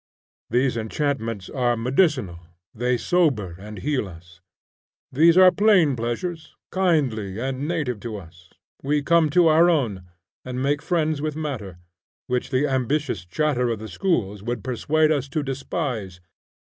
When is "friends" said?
10.81-11.21